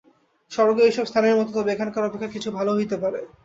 [0.51, 3.19] স্বর্গও এইসব স্থানেরই মত, তবে এখানকার অপেক্ষা কিছু ভাল হইতে পারে।